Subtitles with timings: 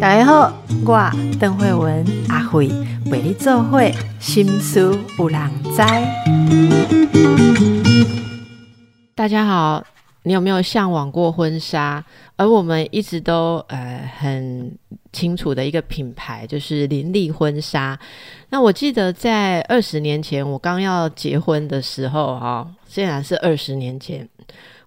[0.00, 0.52] 大家好，
[0.84, 2.68] 我邓慧文阿慧
[3.10, 5.82] 为你做会心思有人知。
[9.14, 9.82] 大家好，
[10.22, 12.04] 你有没有向往过婚纱？
[12.36, 14.76] 而我们一直都呃很
[15.12, 17.98] 清楚的一个品牌就是林立婚纱。
[18.50, 24.28] 那我记得在二十年前我刚要结婚的时候，哈，虽然是二十年前。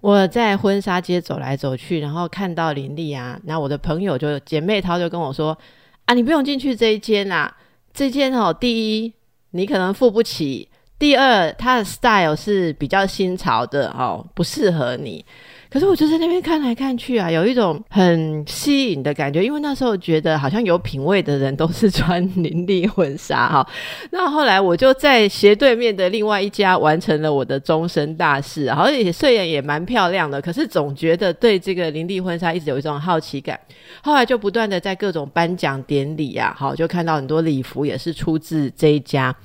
[0.02, 5.58] 我在婚纱街走来走去，然后看到林立啊，那我的朋友就姐妹淘就跟我说
[6.06, 7.56] ：“啊，你不用进去这一间啊，
[7.94, 9.14] 这间哦，第一
[9.52, 10.70] 你可能付不起，
[11.00, 15.26] 第二它的 style 是比较新潮的哦，不适合你。”
[15.70, 23.68] 可是我就在那边看来看去啊，有一种很吸引的感觉，因为那时候觉得好像有品味的人都是穿林立婚纱哈。
[24.12, 33.60] 那后来我就在斜对面的另外一家完成了我的终身大事，好像也虽然也蛮漂亮的，可是总觉得对这个林立婚纱一直有一种好奇感。
[34.02, 39.36] 后来就不断的在各种颁奖典礼啊，好就看到很多礼服也是出自这一家。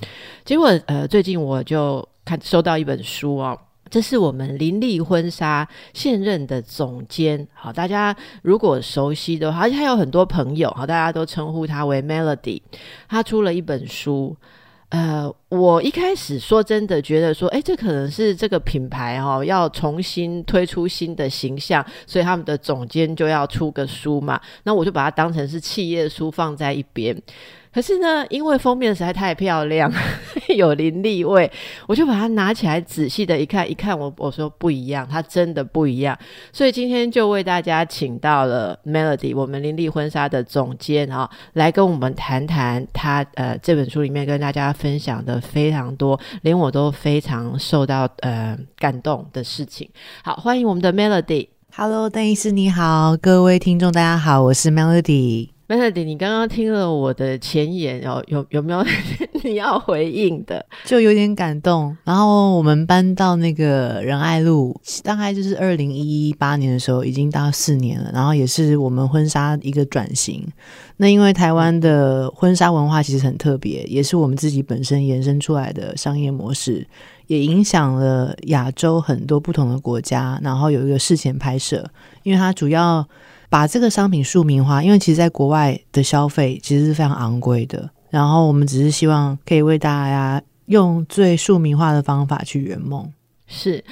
[0.45, 3.59] 结果呃，最近我就看收到一本书哦。
[3.93, 12.59] 这是我们林立婚纱现任的总监，好，大家如果熟悉的话，而且他有很多朋友，好，大家都称呼他为 Melody。
[13.07, 14.35] 他出了一本书，
[14.89, 27.15] 呃，我一开始说真的觉得说，哎，这可能是这个品牌哦要重新推出新的形象，所以他们的总监就要出个书嘛，那我就把它当成是企业书放在一边。
[27.73, 29.91] 可是呢，因为封面实在太漂亮，
[30.55, 31.51] 有林立味，
[31.87, 36.15] 我就把它拿起来仔细的一看，一看我我说不一样，它真的不一样。
[36.51, 49.89] 所以今天就为大家请到了 Melody，我们林立婚纱的总监啊，来跟我们谈谈他呃这本书里面跟大家分享的非常多，连我都非常受到呃感动的事情。
[50.23, 55.52] 好，欢迎我们的 Melody，Hello，邓医师你好，各位听众大家好，我是 Melody。
[55.65, 58.85] Melody，你刚刚听了我的前言哦，有有没有
[59.43, 60.63] 你要回应的？
[60.83, 61.95] 就有点感动。
[62.03, 68.11] 然后我们搬到那个仁爱路，大概就是二零一八年的时候，已经到四年了。
[68.13, 70.45] 然后也是我们婚纱一个转型。
[70.97, 76.85] 那因为台湾的婚纱文化其实很特别，也是我们自己本身延伸出来的商业模式，
[77.27, 80.37] 也影响了亚洲很多不同的国家。
[80.43, 81.89] 然后有一个事前拍摄，
[82.23, 83.07] 因为它主要。
[83.53, 87.87] 把这个商品庶民化，因为其实在国外的消费其实是非常昂贵的。
[88.09, 93.07] 然后我们只是希望可以为大家用最庶民化的方法去圆梦。
[93.45, 93.83] 是，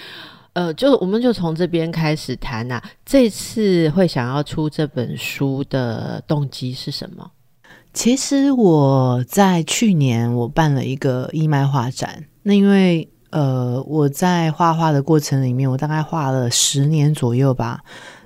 [0.53, 2.81] 呃，就我们就从这边开始谈呐。
[3.05, 7.29] 这次会想要出这本书的动机是什么？
[7.93, 12.25] 其实我在去年我办了一个义卖画展。
[12.41, 17.81] 那因为呃我在画画的过程里面，我大概画了十年左右吧。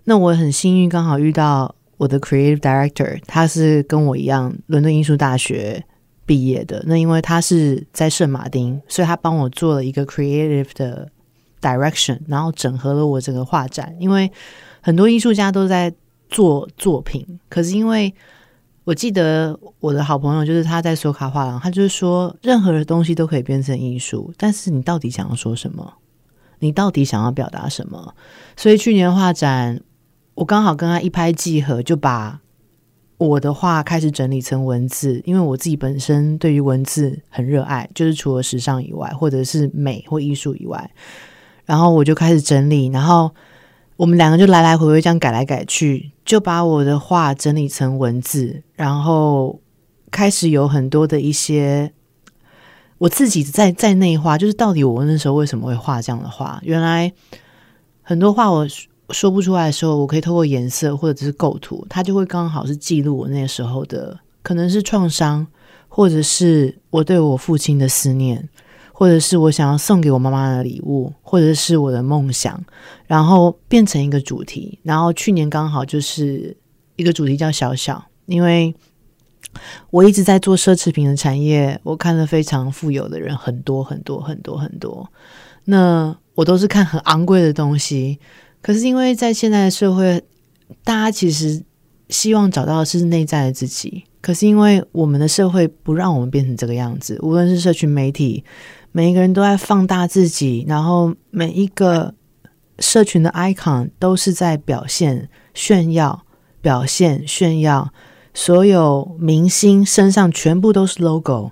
[0.07, 5.83] 那我很幸运，刚好遇到我的 creative director，他是跟我一样伦敦艺术大学
[6.27, 6.83] 毕业的。
[6.85, 11.09] 那因为他是在圣马丁，所以他帮我做了一个 creative 的
[11.59, 13.95] direction，然后整合了我整个画展。
[13.99, 14.31] 因为
[14.81, 15.91] 很多艺术家都在
[16.29, 18.13] 做作品，可是因为
[18.83, 25.95] 我记得我的好朋友就是他在索卡画廊，他就是说任何的东西都可以变成艺术，但是你到底想要说什么？
[26.59, 28.13] 你到底想要表达什么？
[28.55, 29.81] 所以去年画展。
[30.35, 32.41] 我刚好跟他一拍即合，就把
[33.17, 40.91] 我的画开始整理成文字，因为我自己本身对于文字很热爱，就是除了时尚以外，或者是美或艺术以外，
[41.63, 43.33] 然后我就开始整理，然后
[43.95, 49.61] 我们两个就来来回回这样改来改去，就把我的画整理成文字，然后
[50.11, 51.93] 开始有很多的一些
[52.97, 56.59] 我自己在在内化，就是到底我那时候为什么会画这样的画？
[56.63, 57.13] 原来
[58.01, 58.67] 很多画我。
[59.11, 65.45] 说不出来的时候，我可以透过颜色或者是构图，它就会刚好是记录我那时候的，可能是创伤，
[65.87, 68.49] 或者是我对我父亲的思念，
[68.91, 72.63] 或者是我想要送给我妈妈的礼物，或者是我的梦想，
[73.05, 74.79] 然后变成一个主题。
[74.83, 76.57] 然后去年刚好就是
[76.95, 78.75] 一个主题叫小小，因为
[79.91, 85.07] 我一直在做奢侈品的产业，我看了非常富有的人很多很多很多很多，
[85.65, 88.19] 那我都是看很昂贵的东西。
[88.65, 90.19] 可是因为在现在的社会，
[90.83, 91.63] 大家其实
[92.09, 94.05] 希望找到的是内在的自己。
[94.21, 98.43] 可是因为我们的社会不让我们变成这个样子，无论是社群媒体，
[98.91, 102.15] 每一个人都在放大自己，然后每一个
[102.79, 106.25] 社群的 icon 都是在表现、炫耀、
[106.59, 107.93] 表现、炫耀，
[108.33, 111.51] 所有明星身上全部都是 logo。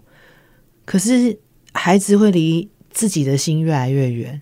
[0.84, 1.38] 可是
[1.74, 4.42] 孩子会离自己的心越来越远。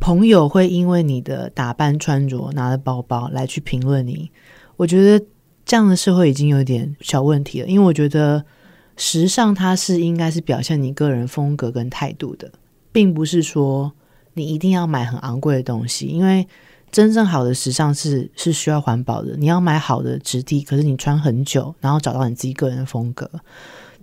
[0.00, 4.30] 朋友会因为你的打扮、穿着、拿的包包来去评论你。
[4.76, 5.24] 我觉得
[5.64, 8.44] 这样的社会已经有点小问题了，因为我觉得
[8.96, 12.50] 时尚它是应该是表现你个人风格跟态度的，
[12.90, 13.92] 并不是说
[14.34, 16.48] 你一定要买很昂贵的东西，因为
[16.90, 19.36] 真正好的时尚是是需要环保的。
[19.36, 23.30] 你要买好的质地，可是你穿很久，然后找到你自己个人的风格。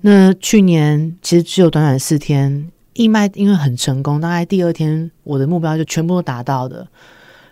[0.02, 6.88] 那去年其实只有短短四天，义卖因为很成功，大概第二天我的目标就全部都达到的。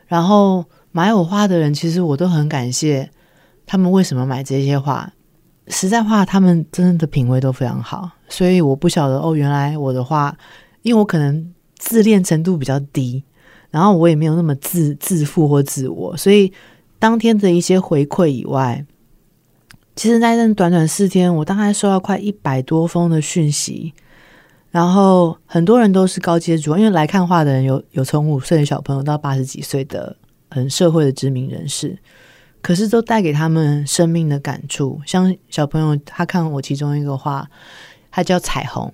[0.08, 3.10] 然后买我花的人，其实我都很感谢。
[3.66, 5.12] 他们为什么买这些画？
[5.68, 9.36] 实在话，他们真的品味都非常好，所以我不晓得哦。
[9.36, 10.38] 原来我的画，
[10.84, 13.24] 因为我可能自恋程度比较低，
[13.72, 16.54] 然后我也没有那么自自负或自我，所以
[17.00, 18.86] 当天的一些回馈以外，
[19.96, 23.96] 其实那阵短短四天，我大概收到快一百多封的讯息，
[24.76, 30.14] 然后很多人都是高阶主，因为来看画的人有有从五岁的小朋友到八十几岁的
[30.50, 31.98] 很社会的知名人士。
[32.62, 37.50] 可是都带给他们生命的感触，像小朋友他看我其中一个画，
[38.12, 38.92] 他叫彩虹，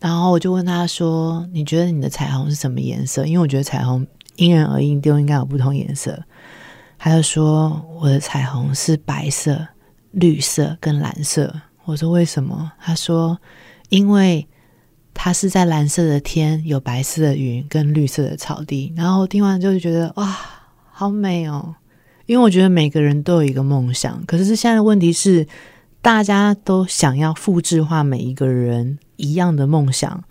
[0.00, 4.04] 然后我就问他说：“你觉得你的彩虹是什么颜色？”因为我觉得彩虹
[4.34, 6.20] 因人而异，都应该有不同颜色。
[6.98, 9.68] 他就说：“我的彩虹是白色、
[10.10, 11.54] 绿色跟蓝色。”
[11.86, 13.38] 我说：“为什么？”他说
[13.88, 14.48] ：“因为
[15.14, 20.36] 它是在蓝色的天，有白色的云跟绿色的草地。”然后听完就觉得哇，
[20.90, 21.74] 好美哦。
[22.26, 25.46] 因为我觉得每个人都有一个梦想，可是现在的问题是，
[26.00, 30.22] 大家都想要复制化每一个人一样的梦想，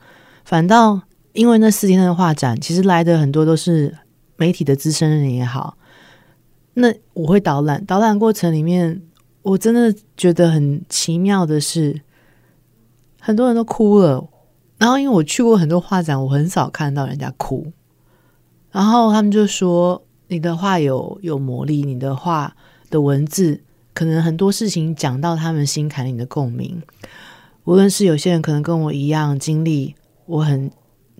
[0.45, 1.01] 反倒
[1.33, 3.95] 因为那四天的画展，其实来的很多都是
[4.37, 5.77] 媒体的资深人也好，
[6.75, 9.01] 那我会导览，导览过程里面，
[9.41, 12.01] 我真的觉得很奇妙的是，
[13.19, 14.27] 很多人都哭了，
[14.81, 17.71] 然后因为我去过很多画展，我很少看到人家哭，
[18.71, 20.03] 然后他们就说。
[20.33, 22.55] 你的话有有魔力，你的话
[22.89, 23.59] 的文字
[23.93, 26.81] 可能很多事情讲到他们心坎里的共鸣。
[27.65, 29.93] 无论是有些人可能跟我一样经历
[30.25, 30.71] 我很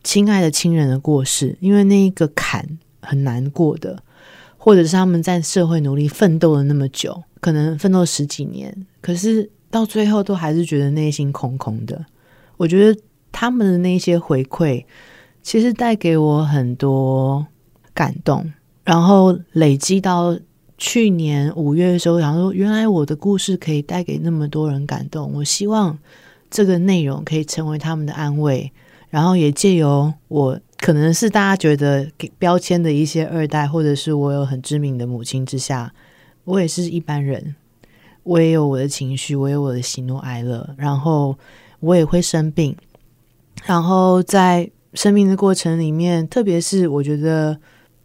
[0.01, 4.01] 亲爱的亲人的过世，因为那一个坎很难过的，
[4.55, 12.05] 或者是他们在社会努力奋斗了那么久，可能奋斗十几年，可是到最后都还是觉得内心空空的。
[12.55, 12.97] 我觉得
[13.31, 14.85] 他们的那些回馈，
[15.41, 17.47] 其实带给我很多
[17.93, 18.51] 感动。
[18.83, 20.37] 然后累积到
[20.77, 25.31] 去年五月的时候，想说原来我的故事可以带给那么多人感动。
[25.33, 25.97] 我希望
[26.49, 28.71] 这个内容可以成为他们的安慰，
[29.09, 35.93] 然后也借由我可能是大家觉得给标签的一些二代，或者是我有很知名的母亲之下，
[36.43, 37.55] 我也是一般人，
[38.23, 41.37] 我也有我的情绪，我有我的喜怒哀乐，然后
[41.79, 42.75] 我也会生病，
[43.65, 47.59] 然后在生命的过程里面，特别是我觉得。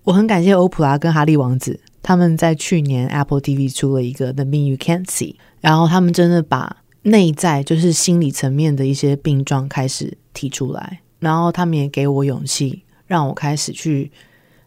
[0.06, 14.12] 我很感谢欧普拉跟哈利王子，他们在去年 Apple TV 出了一个《The Me You Can't See》，然后他们真的把内在就是心理层面的一些病状开始提出来，然后他们也给我勇气，让我开始去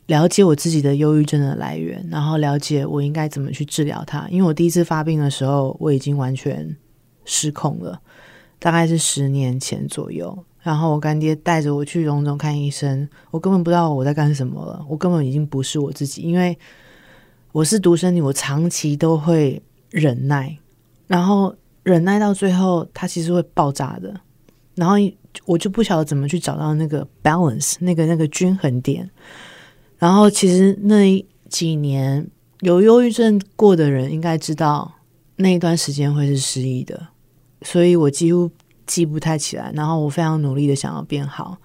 [0.08, 4.28] 了解我自己的忧郁症的来源，然后了解我应该怎么去治疗它。
[4.30, 6.76] 因为我第一次发病的时候，我已经完全
[7.24, 8.02] 失控了，
[8.60, 10.38] 大概是十年前左右。
[10.61, 16.57] 然后我干爹带着我去荣总看医生，我根本不知道我在干什么了，我根本已经不是我自己，因为
[17.53, 20.57] 我是独生女，我长期都会忍耐，
[21.07, 24.13] 然后忍耐到最后，它其实会爆炸的，
[24.75, 24.95] 然后
[25.45, 29.09] 我就不晓得怎么去找到那个 balance，那个那个均衡点。
[29.97, 32.28] 然后其实那几年
[32.59, 34.92] 有忧郁症过的人应该知道，
[35.37, 37.07] 那一段时间会是失忆的，
[37.61, 38.51] 所以我几乎。
[38.90, 41.56] 记不太起来，然后我非常努力的想要变好。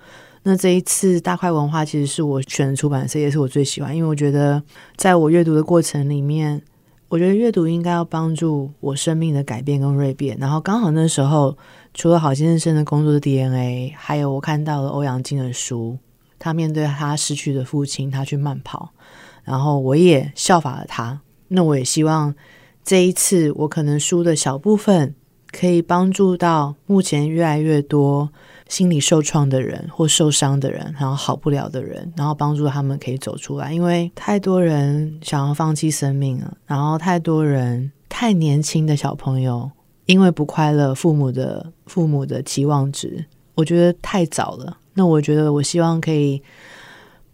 [0.42, 4.62] 那这一次大块文化其实是我选的出版社，也是我最喜欢，因为我觉得
[4.94, 6.60] 在我阅读的过程里面，
[7.08, 10.36] 我觉得阅读应该要帮助我生命的改变跟蜕变。
[10.38, 11.56] 然后刚好那时候，
[11.94, 15.96] 除了好先生的工作的 DNA，还有我看到了欧阳靖的书，
[16.38, 18.90] 他面对他失去的父亲，他去慢跑，
[19.44, 21.22] 然后我也效法了他。
[21.48, 22.34] 那我也希望
[22.84, 25.14] 这一次我可能书的小部分。
[25.56, 28.28] 可以帮助到目前越来越多
[28.68, 33.72] 心理受创的人或受伤的人，然后好不了的人，然后帮助他们可以走出来。
[33.72, 39.70] 因为太多人想要放弃生命了，然后太多人太年轻的小朋友
[40.06, 44.78] 因为不快乐，父母的父母的期望值，我觉得太早了。
[44.94, 46.42] 那我觉得我希望可以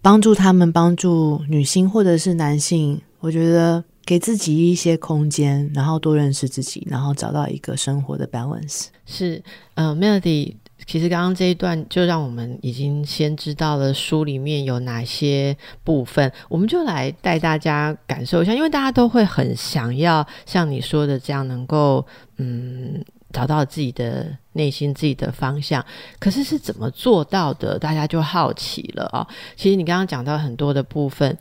[0.03, 3.00] 帮助他们，帮助女性或者是男性。
[3.21, 3.83] 我觉得。
[4.11, 8.87] 给自己一些空间，然后多认识自己，然后找到一个生活的 balance。
[9.07, 9.40] 是，
[9.75, 22.05] 呃，Melody 其实刚刚这一段就让我们已经先知道了书里面有哪些部分，我们就来带大家感受一下，因为大家都会很想要像你说的这样，能够
[22.38, 25.87] 嗯找到自己的内心、自己的方向。
[26.19, 27.79] 可是是怎么做到的？
[27.79, 29.25] 大家就好奇了啊！
[29.55, 31.38] 其实你刚刚讲到很多的部分，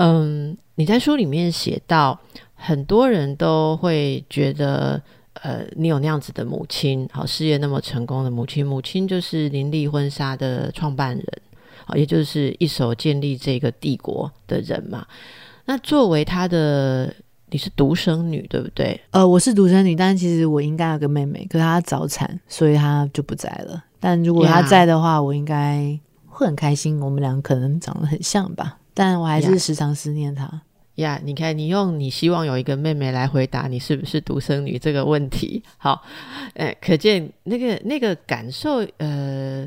[0.00, 2.18] 嗯，你在书里面写到，
[2.54, 5.00] 很多人都会觉得。
[5.42, 11.24] 呃，你有那样子的母亲，好事业那么成功的母亲，母亲就是林立婚纱的创办人，
[11.86, 15.06] 好，也就是一手建立这个帝国的人嘛。
[15.64, 17.14] 那作为他的，
[17.48, 19.00] 你是独生女，对不对？
[19.12, 23.82] 呃，我是独生女，但是其实我应该有个妹妹，可是她早产，所以她就不在了。
[23.98, 27.00] 但如果她在的话，我应该会很开心。
[27.00, 30.62] 我们俩可能长得很像吧，但我还是时常思念他。
[30.96, 36.02] 呀，你看，你用你希望有一个妹妹来回答你是不是独生女这个问题，好，
[36.54, 39.66] 呃，可见那个那个感受，呃，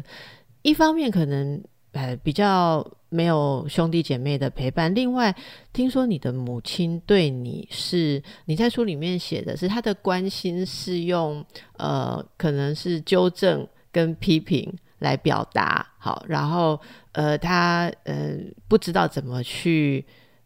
[0.61, 1.59] 一方面可能
[1.93, 5.35] 呃比较没有兄弟姐妹的陪伴，另外
[5.71, 11.43] 听说你的母亲对你是，你在书里面写的是她的关心是用
[11.77, 14.71] 呃可能是纠正跟批评
[15.03, 16.79] 来表达，好，然后
[17.11, 20.03] 呃他呃不知道怎么去。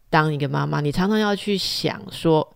[0.10, 2.56] 当一个妈妈，你常常要去想说，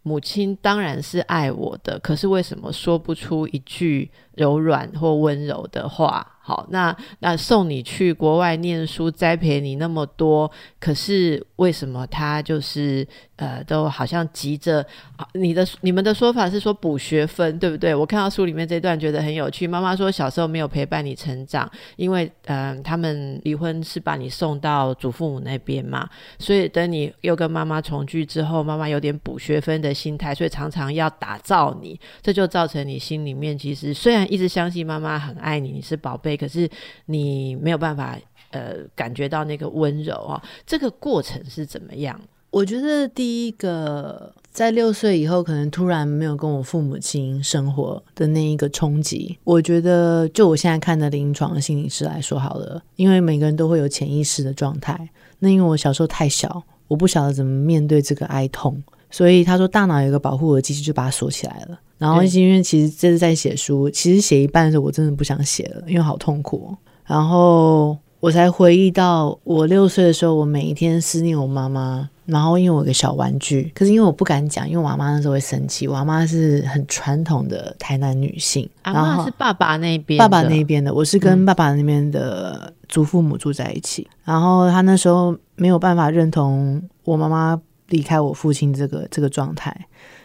[0.00, 6.35] 母亲当然是爱我的，可是为什么说不出一句柔软或温柔的话？
[6.46, 10.48] 好，那那送你去国外念书，栽培你那么多，
[10.78, 14.86] 可是为什么他就是呃，都好像急着？
[15.32, 17.92] 你的你们的说法是说补学分，对不对？
[17.92, 19.66] 我看到书里面这段觉得很有趣。
[19.66, 36.35] 妈妈说小时候没有陪伴你成长，因为嗯，他们离婚是把你送到祖父母那边嘛，所以等你又跟妈妈重聚之后，妈妈有点补学分的心态，所以常常要打造你，这就造成你心里面其实虽然一直相信妈妈很爱你，你是宝贝。
[36.36, 36.68] 可是
[37.06, 38.18] 你没有办法
[38.50, 42.20] 呃感觉到那个温柔啊，这个过程是怎么样？
[42.50, 55.10] 我觉得第一个在六岁以后，可能突然没有跟我父母亲生活的那一个冲击，我觉得就我现在看的临床心理师来说好了，因为每个人都会有潜意识的状态。
[55.40, 61.78] 那因为我小时候太小，我不晓得怎么面对这个哀痛，所以他说大脑有一个保护的机制，就把它锁起来了。
[61.98, 66.74] 然后因为其实这是在写书，其实写一半的时候我真的不想写了，因为好痛苦。
[67.04, 72.08] 然后我才回忆到我六岁的时候，我每一天思念我妈妈。
[72.26, 75.86] 然后因为我有个小玩具，可是因为我不敢讲，因为我妈妈那时候会生气。
[75.86, 84.08] 我妈妈是很传统的台南女性，然后是爸爸那边，爸爸那边的，我是跟爸爸那边的祖父母住在一起。
[84.24, 87.56] 然后他那时候没有办法认同我妈妈
[87.88, 89.74] 离开我父亲这个这个状态。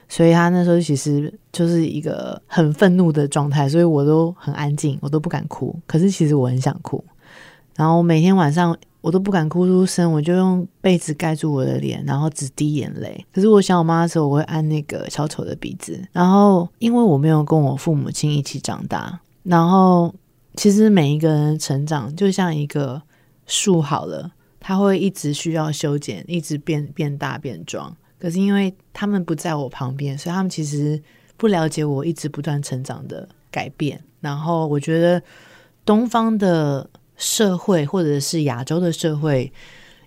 [0.09, 5.73] 所以他那时候其实就是一个很愤怒的状态，所以我都很安静，我都不敢哭。
[5.87, 7.01] 可是其实我很想哭，
[7.77, 13.25] 然后每天晚上我都不敢哭出声，我就用被子盖住我的脸，然后只滴眼泪。
[13.33, 15.97] 可是我想我妈的时候，我会按那个小丑的鼻子。
[16.11, 20.13] 然后因为我没有跟我父母亲一起长大，然后
[20.55, 23.01] 其实每一个人成长就像一个
[23.45, 24.29] 树好了，
[24.61, 27.93] 他会一直需要修剪，一直变变大变壮。
[28.17, 31.01] 可是因为他们不在我旁边，所以他们其实
[31.35, 33.99] 不了解我一直不断成长的改变。
[34.19, 35.21] 然后我觉得
[35.83, 36.87] 东方的
[37.17, 39.51] 社会或者是亚洲的社会，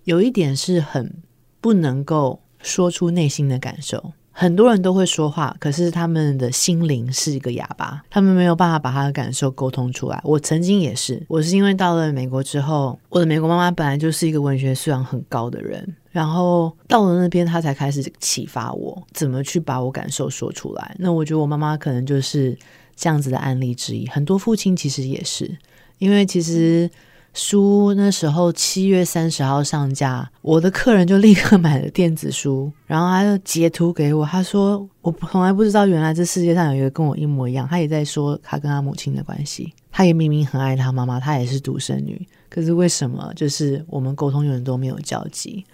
[0.04, 1.12] 有一点是很
[1.61, 4.12] 不能够说出内心的感受。
[4.37, 10.21] 很多人都会说话，可是他们的心灵是一个哑巴，他们没有办法把他的感受沟通出来。
[10.25, 20.97] 我曾经也是，我是因为到了美国之后，我的美国妈妈本来就是一个文学素养很高的人，然后到了那边，她才开始启发我怎么去把我感受说出来。
[20.99, 22.59] 那我觉得我妈妈可能就是
[22.97, 25.57] 这样子的案例之一，很多父亲其实也是，
[25.99, 26.91] 因为其实。
[27.35, 37.67] 书那时候七月三十号上架，我的客人就立刻买了电子书，然后他就截图给我，他说我从来不知道原来这世界上有一个跟我一模一样。
[37.69, 45.64] 他也在说他跟他母亲的关系，他也明明很爱他妈妈，他也是独生女，可是为什么就是我们沟通永远都没有交集？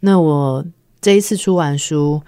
[0.00, 0.66] 那我
[1.00, 2.20] 这一次出完书，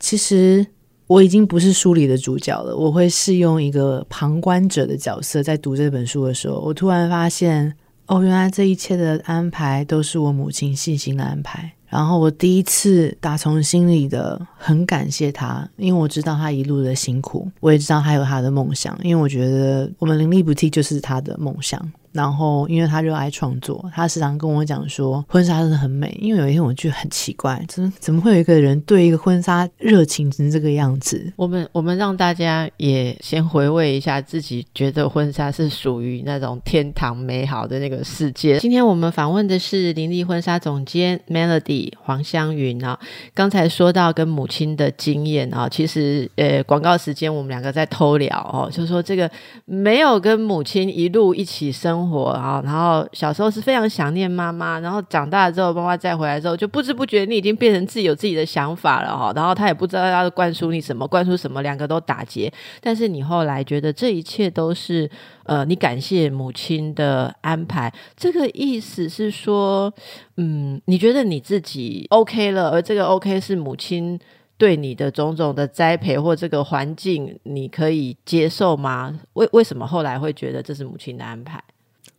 [0.00, 0.66] 其实
[1.06, 7.72] 我已经不是书里的主角了，我会试用一个旁观者的角色，在读这本书的时候，我突然发现。
[8.08, 11.70] 哦，原来这一切的安排都是我母亲细心的安排。
[11.88, 18.98] 然后我第一次打从心里的很感谢他，因为我知道他一路的辛苦，我也知道他有他的梦想。
[19.02, 21.80] 因为我觉得我们灵力不替就是他的梦想。
[22.12, 26.16] 然后，因为他热爱创作，他时常跟我讲说婚纱真的很美。
[26.20, 31.32] 因为有一天我觉得很奇怪，怎么怎么会有一个人对一个婚纱热情成这个样子？
[31.36, 38.58] 我们我们让大家也先回味一下自己觉得婚纱是属于那种天堂美好的那个世界。
[38.58, 42.98] 今天我们访问的是林立婚纱总监 Melody 黄香云啊。
[43.34, 49.30] 刚才说到跟母亲的经验啊，其实呃广告时间我们两个在偷聊哦，就说这个
[49.66, 51.97] 没有跟母亲一路一起生。
[51.98, 59.32] 生活啊，然后小时候是非常想念妈妈，然后长大了之后，妈妈再回来之后，就不知不觉你已经变成自己有自己的想法了哈。
[59.34, 62.52] 然后他也不知道要灌输你什么，灌输什么，两个都打结。
[62.80, 65.10] 但是你后来觉得这一切都是
[65.44, 67.92] 呃，你感谢母亲的安排。
[68.16, 69.92] 这个意思是说，
[70.36, 74.18] 嗯，你觉得你自己 OK 了，而这个 OK 是母亲。
[74.58, 79.16] 对你的种种的栽培或这个环境，你可以接受吗？
[79.34, 81.62] 为为什么后来会觉得这是母亲的安排？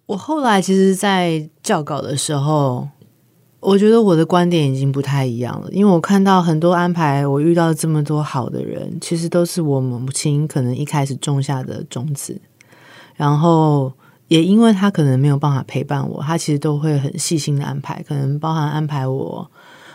[0.10, 2.88] 我后来其实，在教稿的时候，
[3.60, 12.42] 我觉得我的观点已经不太一样了，因为我看到很多安排，我遇到这么多好的人，其实都是我母亲可能一开始种下的种子，
[13.16, 13.94] 然后
[14.30, 19.52] 也因为他可能没有办法陪伴我，他其实都会很细心的安排，可能包含安排我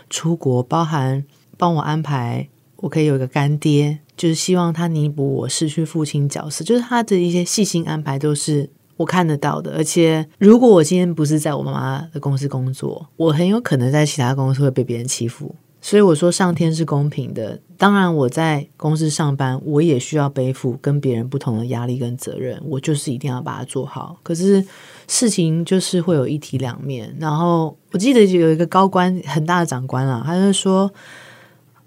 [0.09, 1.25] 出国，包含
[1.59, 8.71] 帮我安排，我可以有一个干爹，就是希望他弥补我失去父亲角色，就是他的一些细心安排都是。
[8.97, 15.55] 我看得到的，而且如果我今天不是在我妈妈的公司工作，我很有可能在其他公司会被别人欺负。
[15.81, 17.61] 所以我说上天是公平的。
[17.77, 24.17] 当然我在公司上班，我也需要背负跟别人不同的压力跟责任，我就是一定要把它做好。
[24.23, 24.65] 可是
[25.07, 27.15] 事情就是会有一体两面。
[27.19, 30.91] 然后我记得有一个高官，很大的长官啊，他就说：“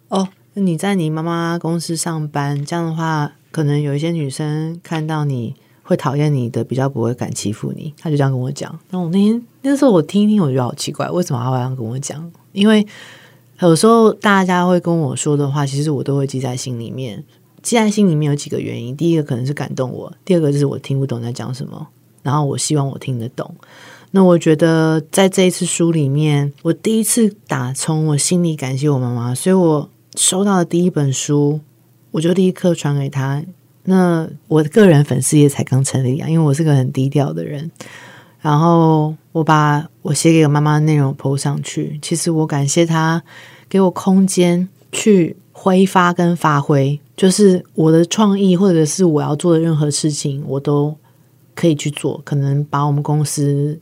[0.09, 5.55] 哦，你在你妈妈公司上班，这样的话，可能有一些女生看到你。”
[5.87, 7.93] 会讨厌你的，比较不会敢欺负你。
[7.97, 8.77] 他就这样跟我讲。
[8.89, 12.31] 那我那天那时候我听一听，我觉得好奇怪，为什么他会这样跟我讲？
[12.51, 12.85] 因为
[13.61, 17.23] 有时候大家会跟我说的话，其实我都会记在心里面。
[17.63, 21.87] 记在心里面有几个原因：第一个可能是感动我；第二个就是我听不懂在讲什么，
[22.21, 23.49] 然后我希望我听得懂。
[24.11, 31.59] 那我觉得在这一次书里面，我第一次打从我心里感谢我妈妈，所以我收到的第一本书，
[32.11, 33.43] 我就立刻传给他。
[33.89, 37.71] 那我个人粉丝也才刚成立啊，因为我是个很低调的人。
[38.41, 43.23] 然后我把我写给我妈妈的内容 PO 上去，其实我感谢他
[43.69, 50.95] 给我空间去挥发跟发挥，就是我的创意或者是我要做的任何事情，我都
[51.55, 52.21] 可以去做。
[52.25, 53.79] 可能把我们公司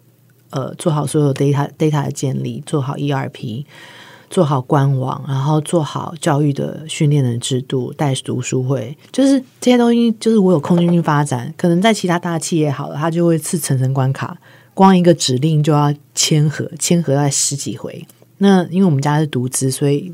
[0.52, 3.66] 呃做好所有 data data 的建立，做好 ERP。
[4.36, 11.54] 做好官网，然后做好教育的训练的制度，带读书会，就是这些东西，就是我有空间去发展。
[11.56, 14.38] 可能在其他大企业好了，他就会次层层关卡，
[14.74, 18.06] 光一个指令就要签合，签合要十几回。
[18.40, 20.14] 那因为我们家是独资，所以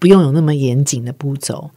[0.00, 1.70] 不用有那么严谨的步骤。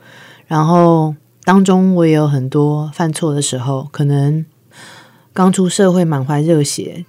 [0.47, 1.13] 然后
[1.43, 4.43] 当中我也有很多犯错的时候，可能
[5.31, 7.05] 刚出社会满怀热血。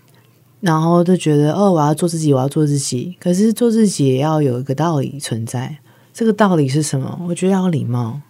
[0.61, 3.17] 然后就觉得哦，我要做自己，我要做自己。
[3.19, 5.79] 可是做自己也要有一个道理存在。
[6.13, 7.19] 这个道理是什么？
[7.29, 8.21] 我觉得要礼貌，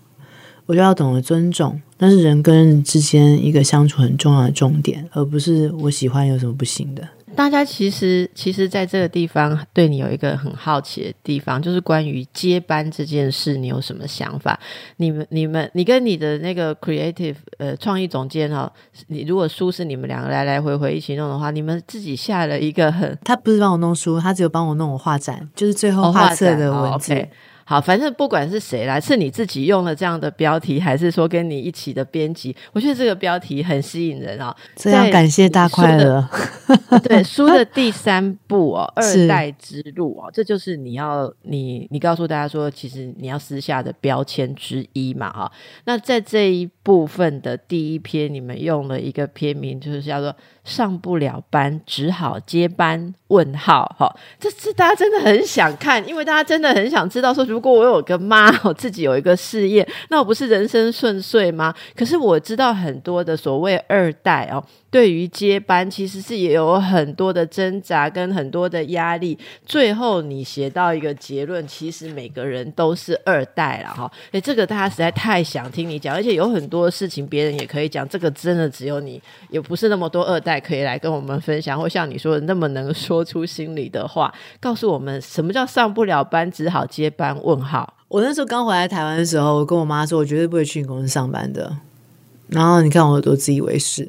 [0.67, 1.81] 我就要懂得尊重。
[1.99, 7.07] 那是人跟人之间一个相处很重要的重点，而不是我喜欢有什么不行的。
[7.35, 14.59] 大家其实其实，在这个地方对你有一个很好奇的地方，就是关于接班这件事，你有什么想法？
[14.97, 18.71] 你们、你们、你跟你的那个 creative 呃创意总监哈，
[19.07, 27.27] 你如果书是你们两个来来回回一起弄的话，你们自己下了一个很，他不是帮我弄书，他只有帮我弄我画展，就是最后画册的文字。
[27.71, 34.53] 好，反正不管是谁来，是你自己用了这样的标题，还是说跟你一起的编辑，我觉得这个标题很吸引人啊。
[34.75, 36.29] 这样感谢大快乐。
[37.05, 45.53] 对，书的第三部哦， 二代之路哦，这就是你要你你告诉大家说，其实你要撕下的标签之一嘛哈。
[45.85, 50.35] 那在这一部分的第一篇，你们用了一个篇名，就是叫做。
[50.63, 53.15] 上不了班，只好接班？
[53.29, 61.75] 问号哈，这这大家真的很想看，因为大家真的很想知道说，如果我有个妈，我自己有一个事业，那我不是人生顺遂吗？
[61.95, 64.65] 可是我知道很多的所谓二代哦。
[64.91, 69.39] 对于接班，其实是也有很多的挣扎跟很多的压力。
[69.65, 74.11] 最后你写到一个结论，其实每个人都是二代了哈。
[74.33, 87.31] 哎，这个大家实在太想听你讲，而且有很多事情别人也可以讲，这个真的只有你，也不是那么多二代可以来跟我们分享，或像你说的那么能说出心里的话，告诉我们什么叫上不了班只好接班？
[87.43, 87.95] 问号。
[88.09, 91.77] 我那时候刚回来台湾的时候，我跟我妈说，我绝对不会去你公司上班的。
[92.51, 94.09] 然后你看我有多自以为是，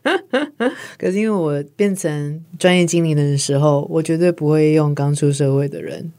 [0.98, 6.12] 可是因为我变成专业经理人的时候，我绝对不会用刚出社会的人，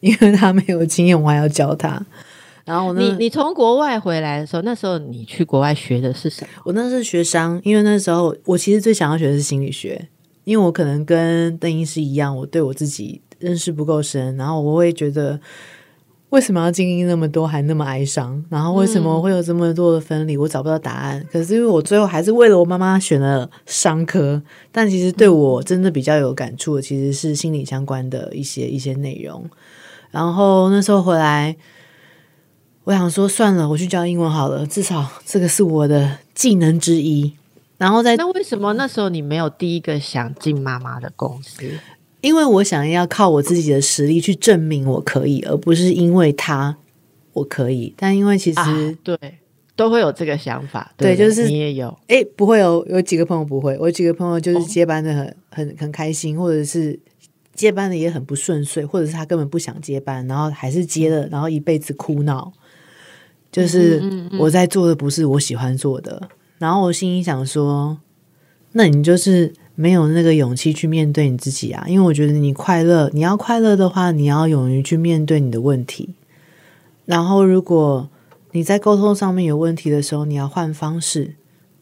[0.00, 2.04] 因为他没有经验，我还要教他。
[2.64, 6.48] 然后你你从国外回来的时候，那时候你去国外学的是什么？
[6.64, 10.08] 我那是学商，因为那时候我其实最想要学的是心理学，
[10.44, 15.40] 因为我可能跟邓医师一样，我对我自己认识不够深，然后我会觉得。
[16.30, 18.44] 为什么要经历那么多还那么哀伤？
[18.50, 20.36] 然后为什么会有这么多的分离？
[20.36, 21.26] 我找不到答案。
[21.32, 29.48] 可是因为我最后还是为了我妈妈选了商科，但其实对我真的比较有感触的其实是心理相关的一些一些内容。
[30.10, 31.56] 然后那时候回来，
[32.84, 37.32] 我想说算了，我去教英文好了，至少这个是我的技能之一。
[37.78, 41.62] 然后在那为什么那时候你没有第一个想进妈妈的公司？
[42.20, 46.76] 因为我想要靠我自己的实力去证明我可以，而不是因为他
[47.32, 47.94] 我可以。
[47.96, 49.16] 但因为其实对
[49.76, 51.96] 都会有这个想法，对，就是你也有。
[52.08, 56.98] 哎，不会有有几个朋友不会，我几个朋友就是接班的很很很开心，或者是
[57.54, 62.52] 接班的也很不顺遂，或者是他根本不想接班，然后还是接了，然后一辈子哭闹。
[63.52, 64.02] 就是
[64.40, 66.28] 我在做的不是我喜欢做的，
[66.58, 67.98] 然后我心里想说，
[68.72, 69.52] 那你就是。
[69.80, 71.84] 没有那个勇气去面对你自己啊！
[71.86, 76.16] 因为我觉得你快乐，你要快乐的话，你要勇于去面对你的问题。
[77.04, 78.10] 然后，如果
[78.50, 81.36] 你在沟通上面有问题的时候，你要换方式。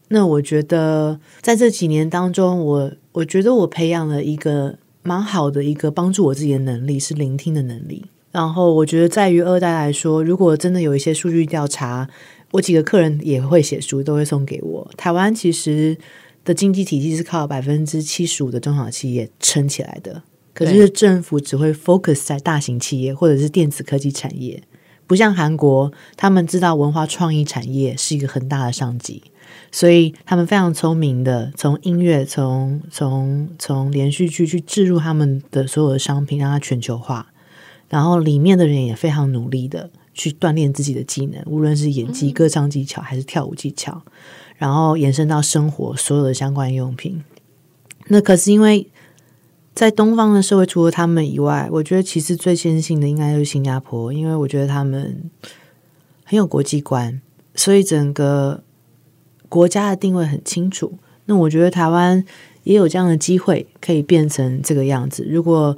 [0.09, 8.05] 那我觉得在这几年当中，我我觉得我培养了一个蛮好的一个帮助我自己的能力，是聆听的能力。
[8.31, 12.07] 然后，我觉得在于二代来说，如果真的有一些数据调查，
[12.51, 14.91] 我几个客人也会写书，都会送给我。
[14.99, 15.97] 台湾其实。
[16.47, 20.23] 的经济体系是靠百分之七十五的中小企业撑起来的，
[20.55, 24.63] 可是政府只会 focus 在大型企业或者是电子科技产业，
[25.09, 29.25] 不像韩国，他们知道文化创意产业是一个很大的商机，
[29.73, 37.33] 所以他们非常聪明的从音乐、从从从连续剧去置入他们的所有的商品，让它全球化，
[37.89, 44.01] 然后里面的人也非常努力的去锻炼自己的技能，无论是演技、歌唱技巧还是跳舞技巧。
[44.59, 47.23] 然后延伸到生活所有的相关用品，
[48.09, 48.89] 那可是因为
[49.75, 55.31] 在东方的社会，除了他们以外，我觉得其实最先进的应该就是新加坡，因为我觉得他们
[56.25, 57.21] 很有国际观，
[57.55, 58.63] 所以整个
[59.51, 60.95] 国家的定位很清楚。
[61.27, 62.25] 那我觉得台湾
[62.63, 65.27] 也有这样的机会，可以变成这个样子。
[65.29, 65.77] 如果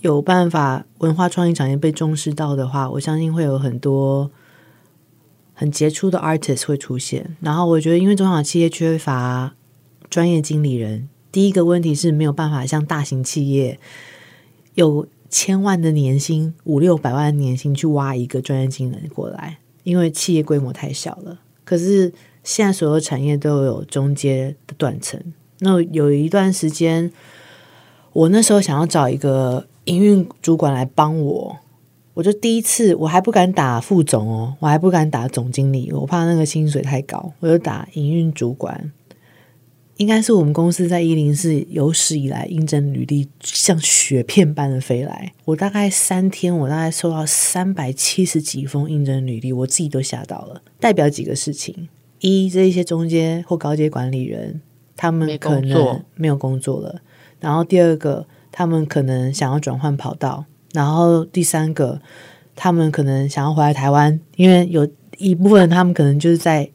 [0.00, 4.30] 有办法文化创意产业被重视到的话，我相信会有很多。
[5.60, 9.54] 很杰出的 artist 会出现，然后我觉得，因为中小企业缺乏
[10.08, 13.78] 专业经理人，第一个问题是没有办法像大型企业
[14.72, 21.38] 有千万的年薪、五六百万的年薪去挖一个专业经理人过来，因为企业规模太小了。
[21.62, 22.10] 可是
[22.42, 25.22] 现在所有产业都有中阶的断层，
[25.58, 27.12] 那有一段时间，
[28.14, 31.58] 我那时候想要找一个营运主管来帮我。
[32.14, 37.32] 我就第一次，我还不敢打副总哦，我还不敢打总经理，我怕那个薪水太高。
[37.38, 38.92] 我就打营运主管，
[39.96, 45.32] 应该是我们公司在一零四有史以来应征履历像雪片般的飞来。
[45.44, 50.62] 我大概三天，我大概收到三百七十几封应征履历，我自己都吓到了。
[50.80, 54.60] 代表几个事情：一，这一些中阶或高阶管理人，
[54.96, 56.96] 他们可能没有工作了；
[57.38, 60.44] 然后第二个，他们可能想要转换跑道。
[60.72, 62.00] 然后第三个，
[62.54, 66.70] 他们可能想要回来台湾，因为有一部分他们可能就是在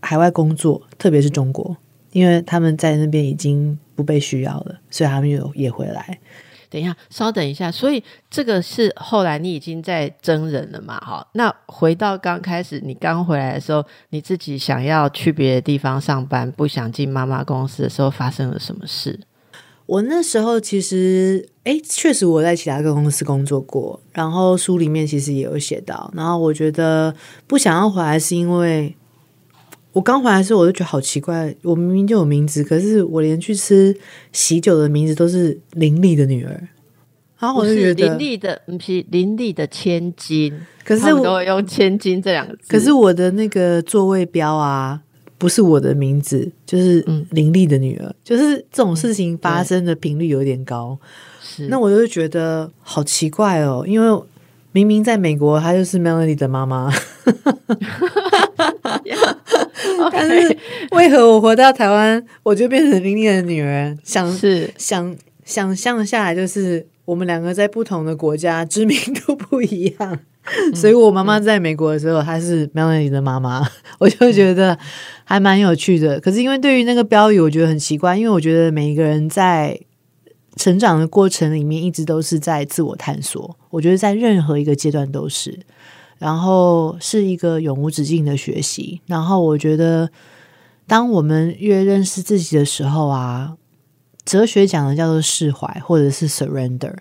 [0.00, 1.76] 海外工作，特别是中国，
[2.12, 6.18] 因为他们在那边已经不被需要了，所以他们有也回来。
[6.68, 10.98] 等一下，稍等一下，所以这个是后来你已经在征人了嘛？
[10.98, 19.18] 哈，那回到刚开始你刚回来的时候，你自己想要去别的地方上班，不想进妈妈公司的时候，发生了什么事？
[19.86, 26.12] 我那时候其实，哎，确实我在其他个公司工作过，然后书里面其实也有写到。
[26.14, 27.14] 然后我觉得
[27.46, 28.94] 不想要回来，是因为
[29.92, 33.96] 我刚回来的时候，我就觉得好奇怪，我明明就有名字，可是我连去吃
[34.32, 36.68] 喜酒的名字都是林立的女儿。
[37.38, 40.52] 然后我就觉得林立的，不是林立的千金，
[40.84, 42.62] 可是我都用千金这两个字。
[42.66, 45.02] 可是我的那个座位标啊。
[45.38, 50.98] 不是我的名字，就是林丽的女儿，就是这种事情发生的频率有点高。
[51.40, 54.22] 是，那我就觉得好奇怪哦，因为
[54.72, 56.90] 明明在美国，她就是 Melody 的妈妈，
[60.12, 60.56] 但是
[60.92, 63.96] 为何我回到台湾，我就变成林丽的女儿？
[64.04, 64.70] 想是。
[64.76, 70.18] 想想象下来，就是我们两个在不同的国家知名度不一样，
[70.74, 73.66] 所以我妈妈在美国的时候，她是 Melody 的妈妈，
[73.98, 74.76] 我就觉得
[75.24, 76.20] 还蛮有趣的。
[76.20, 79.80] 可是因为对于那个标语，我觉得很奇怪，因为我觉得每一个人在
[80.56, 83.56] 成长的过程里面，一直都是在自我探索。
[83.70, 85.60] 我觉得在任何一个阶段都是，
[86.18, 89.00] 然后是一个永无止境的学习。
[89.06, 90.10] 然后我觉得，
[90.88, 93.56] 当我们越认识自己的时候啊。
[94.26, 96.92] 哲学讲的叫做释怀，或者是 surrender。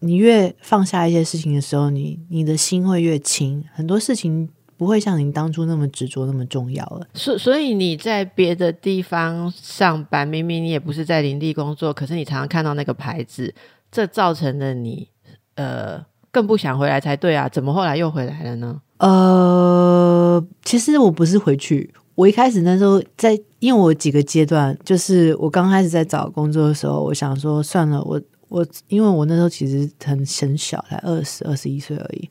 [0.00, 7.06] 你越放下一些事情的时候，你你的心会越轻，很多事情不会像你当初那么执着，那么重要了。
[7.14, 13.54] 所所以你在别的地方上班，明明你也不是在林地工作，可是你常常看到那个牌子，
[13.90, 15.08] 这造成了你
[15.54, 17.48] 呃更不想回来才对啊？
[17.48, 18.82] 怎么后来又回来了呢？
[18.98, 21.94] 呃，其实我不是回去。
[22.16, 32.28] 我一开始那时候在，因为我几个阶段，就是我刚开始在找工作的时候，我想说算了，我我因为我那时候其实很很小，才二十二十一岁而已。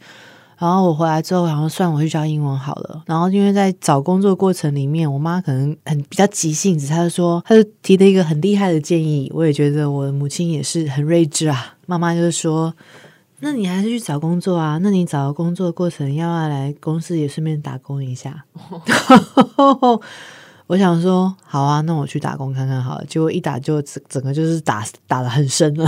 [0.57, 3.03] 然后我回来之后，然后算我去教英文好了。
[3.05, 9.31] 然后因为在找工作过程里面，我妈可能很比较急性子，她就说，她就提了一个很厉害的建议。
[9.35, 11.75] 我也觉得我的母亲也是很睿智啊。
[11.85, 12.73] 妈妈就是说。
[13.41, 14.79] 那你还是去找工作啊？
[14.81, 18.45] 那你找工作过程要不要来公司也顺便打工一下？
[20.67, 23.05] 我想说好啊，那我去打工看看好了。
[23.05, 25.85] 结果一打就整整个就是打打的很深了。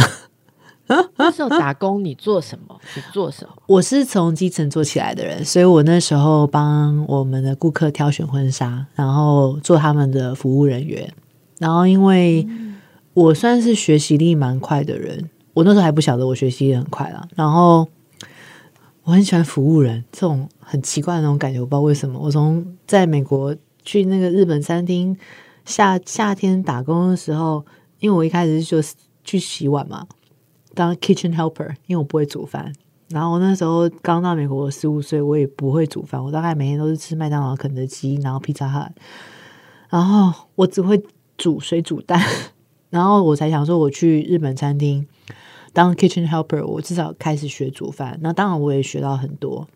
[1.17, 2.79] 那时候打工你做什么？
[2.95, 3.53] 你做什么？
[3.65, 11.11] 我是从基层做起来的人，所以我那时候帮我们的顾客挑选婚纱，然后做他们的服务人员。
[11.59, 12.47] 然后因为
[13.13, 15.29] 我算是学习力蛮快的人。
[15.57, 17.27] 我那时候还不晓得，我学习也很快了。
[17.35, 17.87] 然后
[19.01, 22.19] 我很喜欢服务人，这种很奇怪的那种感觉，我不知道为什么。
[22.19, 25.17] 我从在美国去那个日本餐厅
[25.65, 27.65] 夏夏天打工的时候，
[27.99, 28.77] 因为我一开始就
[29.23, 30.05] 去洗碗嘛，
[30.75, 32.71] 当 kitchen helper，因为我不会煮饭。
[33.09, 38.93] 然后我那时候刚到美国十五岁，我也不会煮饭，我大概每天都是吃麦当劳、肯德基，然后披萨汉，
[39.89, 41.01] 然后我只会
[41.35, 42.21] 煮水煮蛋。
[42.89, 45.05] 然后我才想说，我去日本餐厅。
[45.73, 48.17] 当 kitchen helper，我至少开始学煮饭。
[48.21, 49.67] 那当然，我也学到很多。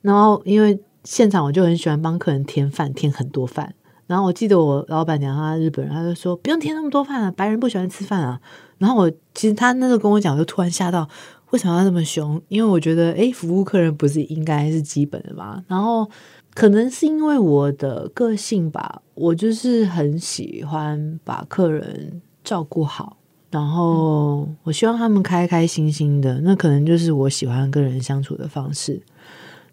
[0.00, 3.74] 然后，因为现场我就很喜欢帮客人添饭，添很多饭。
[4.06, 8.40] 然后我记得我老板娘她日本人，她就说不用添那么多饭啊，白人不喜欢吃饭啊。
[8.78, 11.06] 然后我其实他那时候跟我讲，就突然吓到，
[11.50, 12.40] 为什么要那么凶？
[12.48, 15.62] 因为我觉得，诶，服务客人不是应该是基本的吗？
[15.68, 16.08] 然后
[16.54, 23.16] 可能是因为我的个性吧，我就是很喜欢把客人照顾好。
[23.50, 29.02] 然后我希望他们开开心心的，那可能就是我喜欢跟人相处的方式。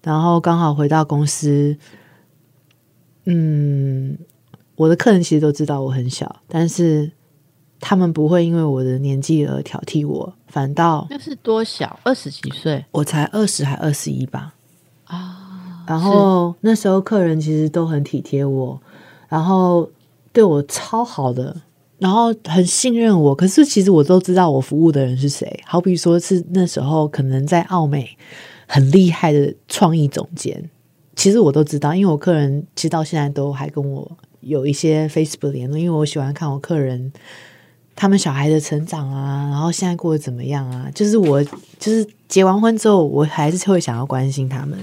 [0.01, 1.77] 然后刚好回到公司，
[3.25, 4.17] 嗯，
[4.75, 7.11] 我的客人其实都知道我很小，但是
[7.79, 14.55] 他们不会因为我的年纪而挑剔我，反倒那是多小，二十几岁，我才二十还二十一吧
[15.05, 15.36] 啊。
[15.87, 18.79] 然后那时候客人其实都很体贴我，
[19.29, 19.89] 然后
[20.31, 21.55] 对我超好的。
[21.99, 25.59] 然后很信任我，可是其实我都知道我服务的人是谁。
[25.65, 28.15] 好比说是那时候可能在澳美
[28.67, 30.69] 很厉害的创意总监，
[31.15, 37.11] 其实我都知道，因为我客人其实到现在都还跟我有一些 Facebook 联络，因为我喜欢看我客人
[37.95, 40.91] 他们小孩的成长啊，然后现在过得怎么样啊。
[40.93, 44.77] 就是我就是结完婚之后，我还是会想要关心他们，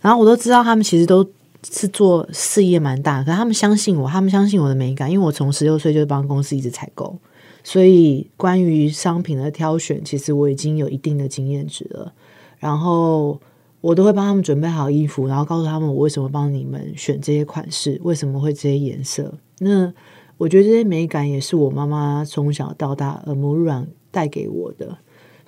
[0.00, 1.28] 然后我都知道他们其实都。
[1.70, 7.14] 是做事业蛮大，可他们相信我，他们相信我的美感，因为我从十六岁就帮公司一直采购，
[7.62, 12.14] 所以关于商品的挑选，其实我已经有一定的经验值了。
[12.58, 13.38] 然后
[13.82, 19.34] 我都会帮他们准备好衣服，然后告诉他们我为什么帮你们选这些款式，为什么会这些颜色。
[19.58, 19.92] 那
[20.38, 24.96] 我觉得这些美感也是我妈妈从小到大耳濡目染带给我的，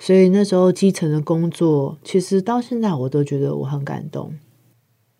[0.05, 4.33] 所以那时候基层的工作，其实到现在我都觉得我很感动。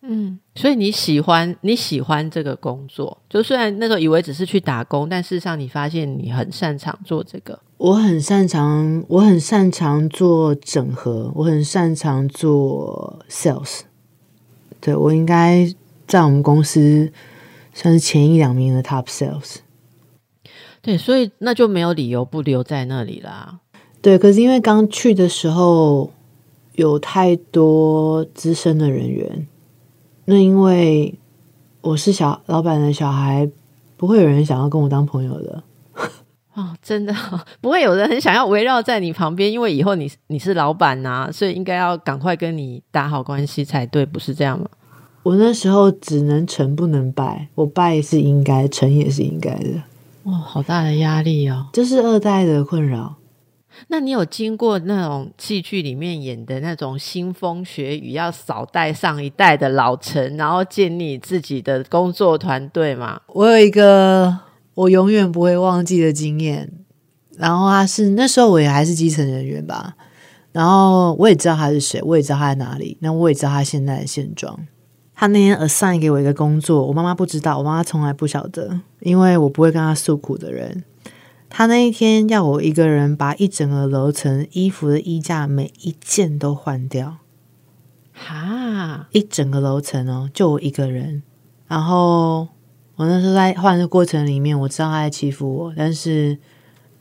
[0.01, 7.57] 嗯，所以你喜欢你喜欢这个工作，就虽然那时候以为只是去打工，但事实上你发现你很擅长做这个。
[7.77, 13.83] 我很擅长，我很擅长做整合，我很擅长做 sales。
[14.81, 15.65] 对我应该
[16.05, 17.09] 在我们公司
[17.73, 19.59] 算是前一两名的 top sales。
[20.81, 23.61] 对，所以那就没有理由不留在那里啦。
[24.03, 26.11] 对，可是因为刚去的时候
[26.73, 29.47] 有太多资深的人员。
[30.25, 31.17] 那因为
[31.79, 33.49] 我是小老板的小孩，
[33.95, 35.63] 不会有人想要跟我当朋友的
[36.53, 37.15] 哦，真的
[37.61, 44.67] 不会有人很想要围绕在你旁边，因为以后你你是老板呐，所以应该要赶快跟你打好关系才对，不是这样吗？
[45.23, 49.81] 我那时候只能成不能败，我败是应该，成也是应该的。
[50.23, 53.15] 哇，好大的压力哦，这是二代的困扰。
[53.87, 63.21] 那你有经过那种戏剧里面演的那种腥风血雨，要扫带上一代的老臣，然后建立自己的工作团队吗？
[63.27, 64.37] 我有一个
[64.73, 66.71] 我永远不会忘记的经验，
[67.37, 69.95] 然后他是那时候我也还是基层人员吧，
[70.51, 74.57] 然后我也知道他是谁，我也知道他在哪里，那我也知道他现在的现状。
[75.15, 80.83] 他那天 assign 给我一个工作，我妈妈不知道，我妈妈从来不晓得，因为我不会跟他诉苦的人。
[81.55, 87.17] 他那一天要我一个人把一整个楼层衣服的衣架每一件都换掉，
[88.11, 91.21] 哈，一整个楼层哦，就我一个人。
[91.67, 92.47] 然后
[92.95, 96.39] 我那时候在换的过程里面，我知道他在欺负我，但是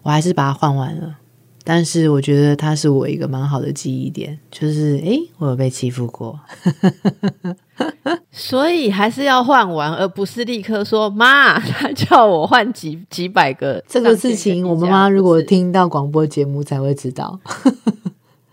[0.03, 1.17] 我还是把它换完了。
[1.65, 6.39] 但是我觉得它是我一个蛮好的记忆点，就是诶，我有被欺负过。
[8.33, 13.83] 所以还是要换完，而不是立刻说妈， 他叫我换几几百个。
[13.87, 17.39] 这个事情，我妈妈如果听到广播节目才会知道。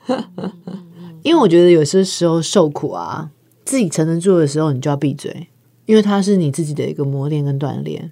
[1.23, 3.29] 因为我觉得有些时候受苦啊，
[3.65, 5.47] 自己承得住的时候，你就要闭嘴，
[5.85, 8.11] 因为它是你自己的一个磨练跟锻炼。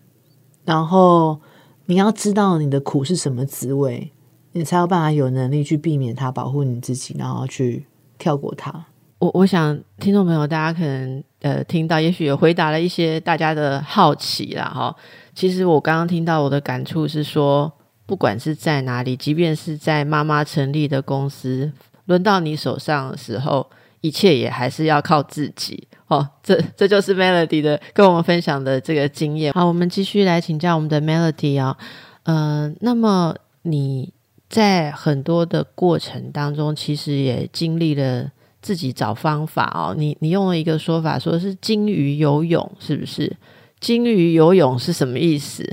[0.66, 1.40] 然后
[1.86, 4.12] 你要知道你的苦是什么滋味，
[4.58, 7.86] 你才有办法有能力去避免它，保护你自己，然后去
[8.18, 8.86] 跳过它。
[9.20, 14.96] 我我想听众朋友，大家可能呃听到，也许也回答了一些大家的好奇啦哈。
[15.34, 17.72] 其实我刚刚听到我的感触是说，
[18.06, 21.72] 不管是在哪里，即便是在妈妈成立的公司，
[22.06, 23.68] 轮到你手上的时候，
[24.02, 26.28] 一切也还是要靠自己哦。
[26.44, 29.52] 这这就是 Melody 的跟我们分享的这个经验。
[29.54, 31.76] 好，我们继续来请教我们的 Melody 啊，
[32.24, 34.14] 呃，那么你
[34.50, 38.32] 在很多的过程当中，其实也经历了。
[38.60, 43.38] 自己找方法哦，你你用了一个说法，说是金鱼游泳，是不是？
[43.80, 45.64] 金鱼游泳是什么意思？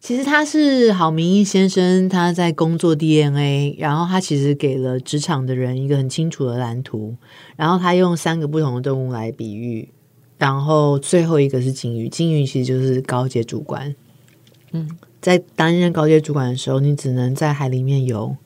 [0.00, 7.14] 其实他是郝明义先生，他在工作 DNA，然后他其实给了职场的人一个很清楚的蓝图，
[7.54, 9.88] 然后他用三个不同的动物来比喻，
[10.38, 13.94] 然后最后一个是金鱼，金鱼其实就是高阶主管。
[14.72, 14.90] 嗯，
[15.20, 18.36] 在担任高阶主管的时候，你只能在海里面游。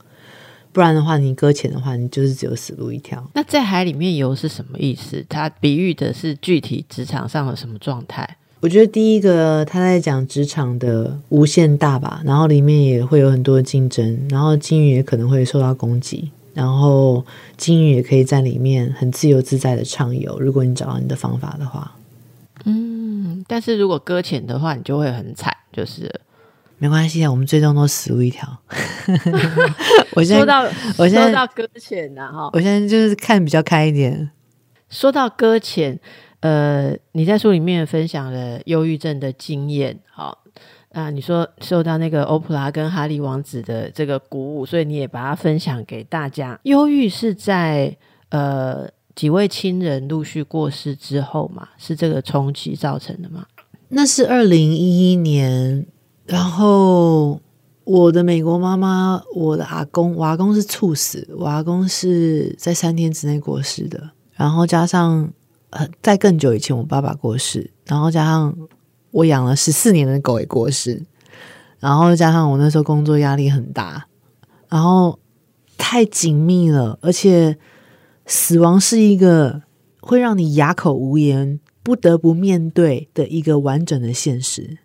[0.72, 3.28] 不然的话，你搁浅的话，你就是只有死路一条。
[3.34, 5.26] 那在海里面游是什么意思？
[5.28, 8.36] 它比喻的是具体职场上的什么状态？
[8.60, 17.24] 我觉得第一个他在讲职场的无限大吧，然后里面也会有很多竞争，然后金鱼也可能会受到攻击，然后
[17.56, 20.38] 金鱼也可以在里面很自由自在的畅游。
[20.38, 21.96] 如果你找到你的方法的话，
[22.64, 26.20] 嗯，但是如果搁浅的话，你就会很惨，就是。
[26.80, 28.48] 没关系啊，我们最终都死路一条。
[30.16, 30.62] 我说到，
[30.96, 34.30] 我说到搁浅了，哈，我现在就是看比较开一点。
[34.88, 36.00] 说到搁浅，
[36.40, 40.38] 呃，你在书里面分享了忧郁症的经验，好
[40.92, 46.58] 啊，你说受到那个欧普拉跟哈利王子的这个鼓舞，所以你也把它分享给大家。
[46.62, 47.94] 忧郁是在
[48.30, 53.44] 呃几位亲人陆续过世之后嘛，是这个冲击造成的吗？
[53.90, 55.86] 那是二零一一年。
[56.30, 57.40] 然后
[57.82, 64.10] 我的美国妈妈，我的阿公，我阿公是猝死，我阿公是在三天之内过世的。
[64.34, 65.28] 然后加上
[65.70, 68.56] 呃，在更久以前，我爸爸过世，然后加上
[69.10, 71.04] 我养了十四年的狗也过世，
[71.80, 74.06] 然后加上我那时候工作压力很大，
[74.68, 75.18] 然后
[75.76, 77.58] 太紧密了，而且
[78.24, 79.62] 死亡是一个
[80.00, 84.78] 会让你哑口无言、不得不面对的一个完整的现实。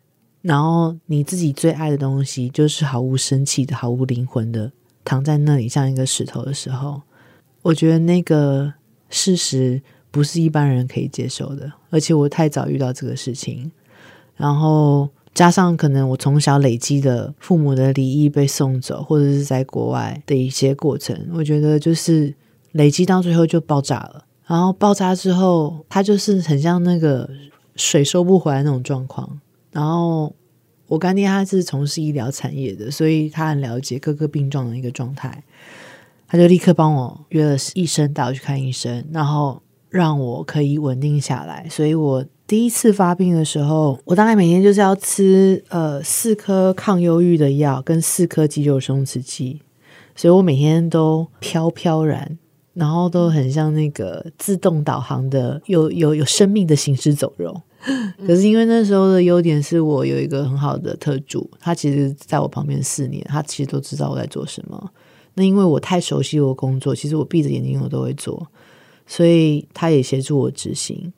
[0.48, 4.72] 然后你自己最爱的东西，就是毫无生气的、毫无灵魂的
[5.04, 7.02] 躺在那里，像一个石头的时候，
[7.64, 8.72] 我觉得那个
[9.10, 9.82] 事实
[10.12, 11.72] 不是一般人可以接受的。
[11.90, 13.72] 而且我太早遇到这个事情，
[14.36, 22.32] 然后加上可能我从小累积的父母的离异、被送走，或者是在国外的一些过程，我觉得就是
[22.74, 24.24] 累积到最后就爆炸了。
[24.46, 27.28] 然后爆炸之后，它就是很像那个
[27.76, 29.40] 水收不回来那种状况。
[29.76, 30.34] 然后
[30.88, 35.44] 我干爹他是从事医疗产业的，所以他很了解各个病状的一个状态，
[36.30, 41.68] 他就立刻帮我约了医生带我去看医生，然后让我可以稳定下来。
[41.70, 49.62] 所以我第一次发病的时候，我大概每天就是要吃呃四颗抗忧郁的药跟四颗肌肉松弛剂，
[50.16, 52.38] 所以我每天都飘飘然，
[52.74, 57.62] 然后都很像那个自动导航的有有有生命的行尸走肉。
[58.26, 64.92] 可是因为那时候的优点是我有一个很好的特助，他其实在我旁边四年，他其实都知道我在做什么。
[65.36, 68.48] 那因为我太熟悉我工作，其实我闭着眼睛我都会做，
[69.06, 71.12] 所以他也协助我执行。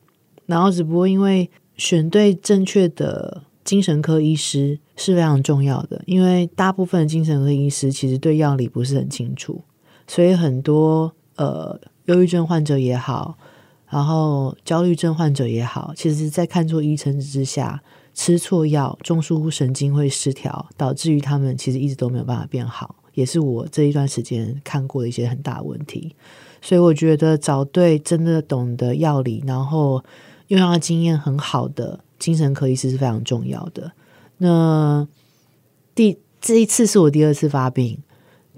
[0.45, 9.61] 然后只不过因为选对正确的精神科医师是非常重要的，因为大部分精神科医师其实对药理不是很清楚，
[10.07, 13.37] 所以很多呃忧郁症患者也好，
[13.89, 17.81] 然后焦虑症患者也好，其实在看错医生之下
[18.13, 26.15] 吃错药，中枢神经会失调，导致于他们其实一直都没有办法变好，也是我这一段时间看过的一些很大问题。
[26.61, 30.03] 所以我觉得找对真的懂得药理，然后
[30.47, 33.91] 用药经验很好的精神科医师是非常重要的。
[34.39, 35.07] 那
[35.93, 37.99] 第这一次是我第二次发病，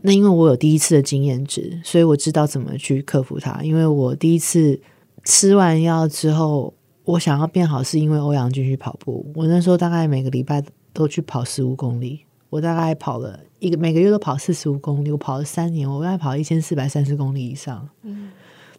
[0.02, 3.62] 那因为我有第一次的经验值，所以我知道怎么去克服它。
[3.62, 4.80] 因为我第一次
[5.30, 6.74] 吃完药之后，
[7.06, 9.24] 我想要变好，是因为欧阳军去跑步。
[9.36, 17.88] 我那时候大概每个礼拜都去跑十五公里，我大概跑了一个每个月都跑四十五公里，我跑了三年，我大概跑一千四百三十公里以上。
[18.02, 18.32] 嗯，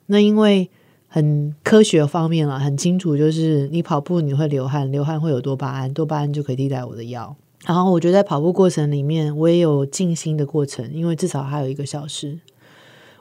[0.07, 0.68] 那因为
[1.07, 7.36] 很科学方面啊，很清楚，就是你跑步你会流汗，流汗会有多巴胺，多巴胺就可以替代我的药。
[7.64, 12.40] 然后我觉得在跑步过程里面，我也有静心的过程，因为至少还有一个小时，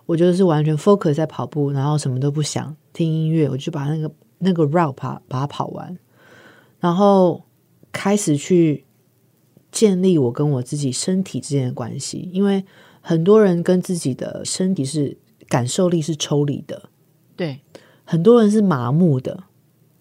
[0.08, 5.98] 我觉得是完全 focus 在跑步，然后什么都不想，听音乐，我就把那个那个 route 把把它跑完，
[6.82, 7.46] 然后
[7.94, 8.84] 开始去
[9.72, 12.66] 建立我跟我自己身体之间的关系，因为
[13.00, 16.90] 很多人跟自己的身体是感受力是抽离的，
[17.38, 17.62] 对，
[18.04, 19.46] 很多人是麻木的。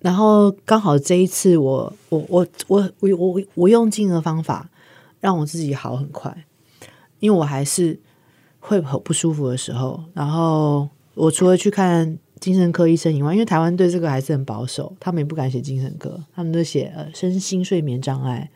[0.00, 4.68] 然后刚好这一次，我我我我我我我用尽了方法，
[5.20, 6.46] 让我自己好很快，
[7.20, 8.00] 因为我还是
[8.58, 10.02] 会很不舒服的时候。
[10.14, 18.50] 然后我除了去看精神科医生以外，因为台湾对这个还是很保守，他们也不敢写精神科，他们都写呃身心睡眠障碍，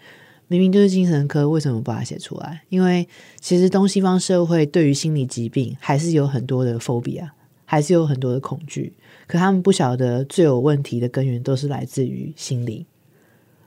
[0.49, 2.63] 明明就是精神科，为什么不把它写出来？
[2.69, 3.09] 因为
[3.41, 7.31] 其实东西方社会对于心理疾病还是有很多的 phobia，
[7.65, 8.93] 还是有很多的恐惧。
[9.27, 12.87] 可他们不晓得，最有问题的根源都是来自于心理。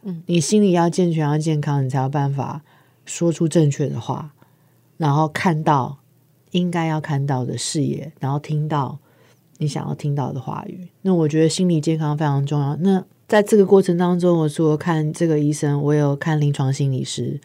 [0.04, 2.62] 嗯，你心理要健全、要健康，你才有办法
[3.06, 4.34] 说出正确的话，
[4.98, 5.98] 然后看到
[6.52, 9.00] 应该要看到的视野，然后听到
[9.58, 10.88] 你想要听到的话语。
[11.02, 12.76] 那我觉得心理健康非常重要。
[12.78, 17.40] 那在这个过程当中，我说看这个医生，我有看临床心理师，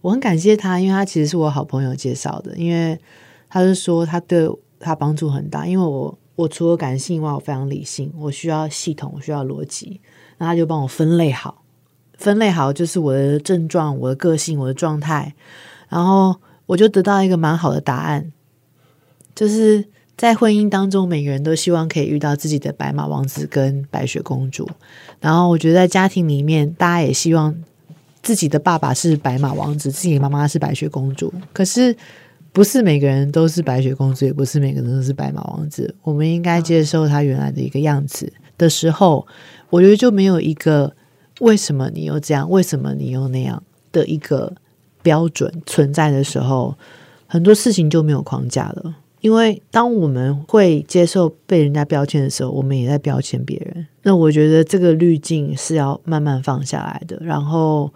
[0.00, 2.98] 我很感谢他，因为他其实是我好朋友介绍的，因为
[3.48, 4.48] 他是说他对
[4.78, 6.18] 他帮助很大，因为我。
[6.36, 10.00] 我除了感性以外，我非常理性，我需要系统，我需要逻辑，
[10.38, 11.62] 那他就帮我分类好，
[12.18, 15.32] 分类好就是我的症状、我的个性、我的状态，
[15.88, 16.34] 然后
[16.66, 18.32] 我就得到一个蛮好的答案，
[19.32, 19.84] 就是
[20.16, 24.68] 在婚姻当中，每个人都希望可以遇到自己的白马王子跟白雪公主，
[25.20, 27.54] 然后我觉得在家庭里面，大家也希望
[28.22, 31.96] 自己的爸爸是白马王子，自己的妈妈是白雪公主，可是。
[32.54, 35.92] 不是每个人都是白雪公主，也不是每个人都是白马王子。
[36.02, 39.26] 我们应该接受他原来的一个样子的时候，
[39.70, 40.94] 我觉得就没有一个
[41.40, 43.60] 为什么你又这样，为什么你又那样
[43.90, 44.54] 的一个
[45.02, 46.78] 标准存在的时候，
[47.26, 48.94] 很多事情就没有框架了。
[49.24, 53.86] 因为当我们会接受被人家标签的时候，我们也在标签别人。
[54.02, 57.90] 那我觉得这个滤镜是要慢慢放下来的，然后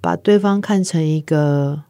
[0.00, 1.82] 把对方看成一个。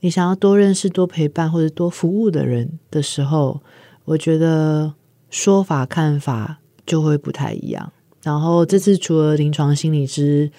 [0.00, 3.62] 你想要多认识、多陪伴或者多服务的人的时候，
[4.04, 4.92] 我觉得
[5.30, 7.90] 说法、看法就会不太一样。
[8.22, 10.50] 然后这次除了临床心理师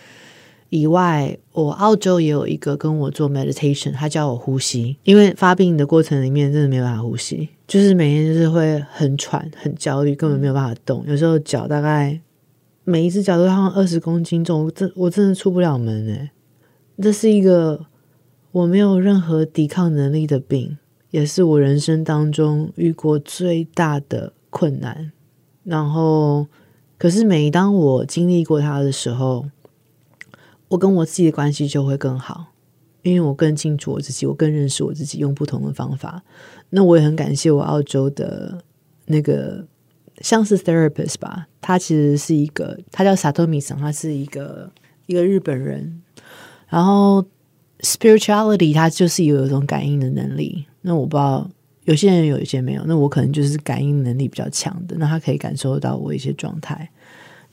[0.76, 4.98] 以外，我澳洲也有一个跟我做 meditation，他教我呼吸。
[5.04, 11.04] 因为发病的过程里面真的没办法呼吸，就是每天就是会很喘、很焦虑，根本没有办法动。
[11.08, 12.20] 有时候脚大概
[12.84, 16.32] 每一只脚都像二十公斤重，这我真的出不了门诶。
[17.02, 17.86] 这是一个。
[18.56, 20.78] 我没有任何抵抗能力的病，
[21.12, 25.12] 也是我人生当中遇过最大的困难。
[25.66, 26.48] 然后，
[26.98, 29.46] 可是每当我经历过它的时候，
[30.68, 32.54] 我跟我自己的关系就会更好，
[33.04, 36.24] 因为我更清楚我自己，我更认识我自己，用不同的方法。
[36.70, 38.64] 那我也很感谢我澳洲的
[39.06, 39.66] 那个
[40.22, 44.72] 像是 therapist 吧，他其实是一个，他叫 Satomi 桑，他是一个
[45.06, 46.02] 一个日本人，
[46.68, 47.26] 然后。
[47.82, 50.66] Spirituality，他就是有一种感应的能力。
[50.82, 51.48] 那我不知道
[51.84, 54.96] 有些人有一些没有，那我可能就是感应能力比较强的。
[54.98, 56.90] 那他可以感受到我一些状态，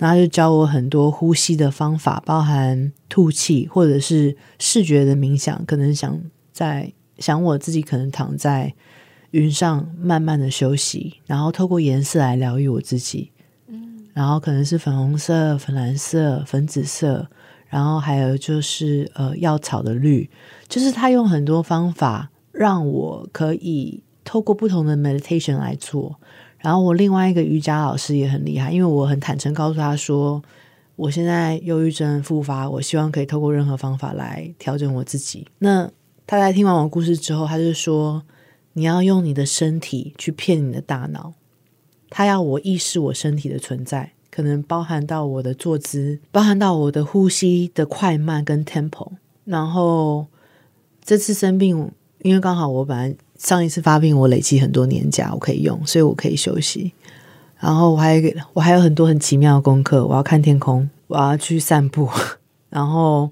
[0.02, 5.64] 那他就教我很多呼吸的方法，包含吐气或者是视觉的冥想。
[5.64, 6.20] 可能想
[6.52, 8.74] 在想我自己，可能躺在
[9.30, 13.30] 云上慢慢的休息，然后透过颜色来疗愈我自己。
[13.68, 17.28] 嗯，然后可能是粉红色、粉蓝色、粉紫色。
[17.68, 20.28] 然后还有就是呃药草的绿，
[20.68, 26.18] 就是他用很多方法让我可以透过不同的 meditation 来做。
[26.62, 30.40] 然后我另外一个瑜伽老师也很厉害，因为我很坦诚告诉他说，
[30.96, 35.46] 我现在忧郁症复发，我希望可以透过任何方法来调整我自己。
[35.58, 35.90] 那
[36.26, 38.22] 他在听完我故事之后，他就说
[38.74, 41.34] ：“你要用你的身体去骗你的大脑，
[42.08, 49.10] 他要我意识我身体的存在，可能包含到我的坐姿，包含到我的呼吸的快慢跟 tempo。
[49.44, 50.26] 然后
[51.04, 51.90] 这次生病，
[52.20, 56.92] 因为刚好我本来上一次发病，我累积很多年假，我可以用，所以我可以休息。
[57.58, 58.22] 然后我还
[58.52, 62.08] 我还有很多很奇妙的功课，我要看天空，我要去散步，
[62.70, 63.30] 然后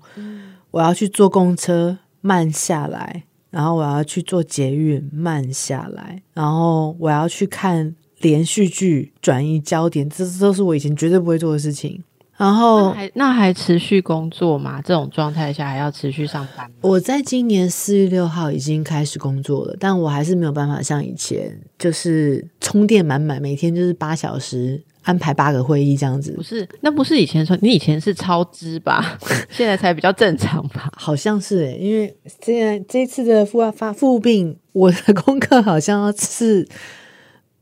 [0.72, 12.02] 我要去坐公车慢下来，然后我要去做捷运慢下来，然后我要去看连续剧转移焦点，这都是我以前绝对不会做的事情。
[12.40, 14.80] 然后还那还持续工作吗？
[14.82, 16.66] 这种状态下还要持续上班？
[16.80, 26.32] 我在今年四月六号已经开始工作了，但我还是没有办法像以前就是充电满满，每天就是八小时安排八个会议这样子。
[26.32, 29.18] 不是，那不是以前说你以前是超支吧？
[29.52, 30.90] 现在才比较正常吧？
[30.96, 36.66] 好像是诶，因为现在这次的复发复病，我的 功课好像是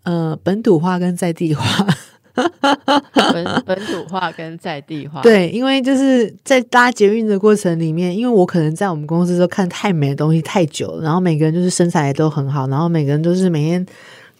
[0.04, 1.84] 呃本土化跟在地化。
[3.32, 13.84] 本 本土化跟在地化，对，因为就是在搭捷运的过程里面，因为我可能在我们公司都看太美的东西太久了，然后每个人就是身材也都很好，然后每个人都是每天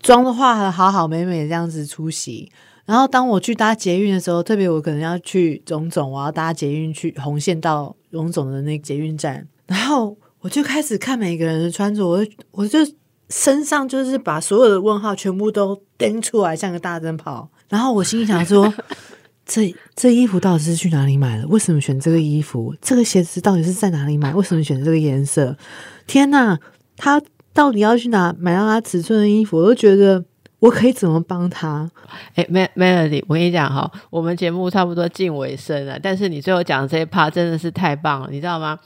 [0.00, 2.50] 妆都化的好好美美这样子出席。
[2.86, 12.78] 然后当我去搭捷运的时候，特别我可能要去荣总，我要搭捷运去红线到荣总的那个捷运站，然后我就开始看每个人的穿着，我我就
[13.28, 17.50] 身上就是把所有的问号全部都钉出来，像个大灯泡。
[17.68, 18.72] 然后我心里想说
[19.44, 21.46] ：“这这衣服到底是去哪里买的？
[21.48, 22.74] 为什么选这个衣服？
[22.80, 24.34] 这个鞋子到底是在哪里买？
[24.34, 25.56] 为什么选这个颜色？
[26.06, 26.58] 天哪！
[26.96, 29.58] 他到底要去哪买到他尺寸的衣服？
[29.58, 30.24] 我都觉得
[30.58, 31.88] 我可以怎么帮他？
[32.34, 38.78] 哎，Melody，我跟你讲哈，我们节目差不多近尾声了，但是你最后讲的这一 part 真的是太棒了，你知道吗？”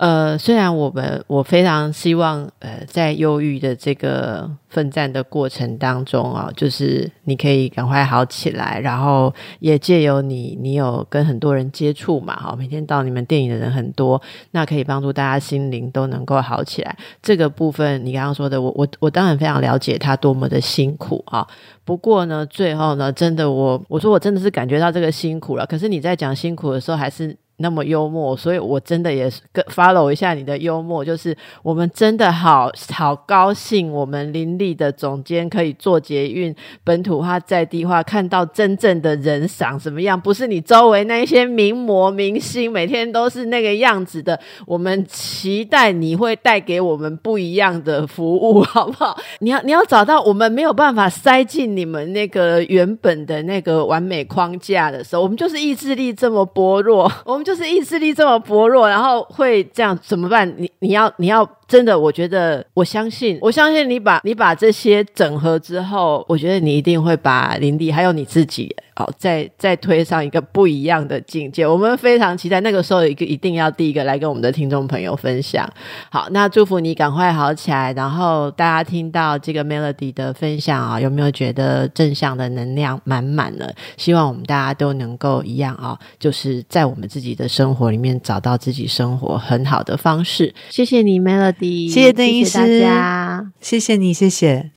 [0.00, 14.18] 呃，虽然我们我非常希望，呃，在忧郁的这个奋战的过程当中啊，就是你可以赶快好起来，然后也借由你，你有跟很多人接触嘛，哈，每天到你们电影的人很多，
[14.52, 16.96] 那可以帮助大家心灵都能够好起来。
[17.20, 21.46] 这个部分你刚刚说的，我我我当然非常了解他多么的辛苦啊。
[21.84, 25.66] 不过呢，最后呢，真的我我说我真的是感觉到这个辛苦了。
[25.66, 27.36] 可是你在讲辛苦的时候，还是。
[27.62, 44.40] 那么幽默，所以我真的也是跟 follow 一下你的幽默，就是我们真的好好高兴，我们林立的总监可以做捷运本土化在地化，看到真正的人长什么样，不是你周围那些名模明星每天都是那个样子的。
[44.66, 49.14] 我们期待你会带给我们不一样的服务， 好不好？
[49.40, 57.49] 你要你要找到我们没有办法塞进你们那个原本的那个完美框架的时候，我们就是意志力这么薄弱， 我们就。
[57.50, 60.48] 就是意志力这么薄弱，然后会这样怎么办？
[60.56, 61.44] 你你要你要。
[61.70, 71.64] 真的，我觉得我相信，我相信你把你把这些整合之后，我觉得你一定会把林迪还有你自己哦，再再推上一个不一样的境界。
[71.64, 75.64] 我们非常期待那个时候一个一定要第一个来跟我们的听众朋友分享。
[76.10, 77.92] 好，那祝福你赶快好起来。
[77.92, 83.68] 然后大家听到这个 Melody 的分享啊，有没有觉得正向的能量满满呢？
[83.96, 90.52] 希望我们大家都能够一样啊，就是在我们自己的生活里面找到自己生活很好的方式。
[90.68, 91.59] 谢谢你，Melody。
[91.60, 94.68] 谢谢邓医师，大家，谢谢你，谢谢。